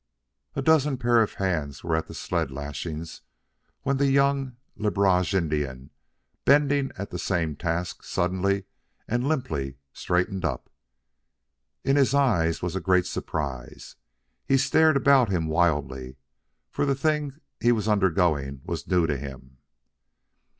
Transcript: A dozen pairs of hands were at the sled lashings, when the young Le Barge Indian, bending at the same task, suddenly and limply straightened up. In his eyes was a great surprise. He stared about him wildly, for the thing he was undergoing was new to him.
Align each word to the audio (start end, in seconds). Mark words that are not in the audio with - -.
A 0.55 0.63
dozen 0.63 0.97
pairs 0.97 1.21
of 1.29 1.33
hands 1.35 1.83
were 1.83 1.95
at 1.95 2.07
the 2.07 2.15
sled 2.15 2.49
lashings, 2.49 3.21
when 3.83 3.97
the 3.97 4.09
young 4.09 4.57
Le 4.75 4.89
Barge 4.89 5.35
Indian, 5.35 5.91
bending 6.43 6.91
at 6.97 7.11
the 7.11 7.19
same 7.19 7.55
task, 7.55 8.01
suddenly 8.03 8.63
and 9.07 9.27
limply 9.27 9.77
straightened 9.93 10.43
up. 10.43 10.71
In 11.83 11.97
his 11.97 12.15
eyes 12.15 12.63
was 12.63 12.75
a 12.75 12.81
great 12.81 13.05
surprise. 13.05 13.95
He 14.47 14.57
stared 14.57 14.97
about 14.97 15.29
him 15.29 15.45
wildly, 15.45 16.17
for 16.71 16.87
the 16.87 16.95
thing 16.95 17.33
he 17.59 17.71
was 17.71 17.87
undergoing 17.87 18.61
was 18.65 18.87
new 18.87 19.05
to 19.05 19.17
him. 19.17 19.59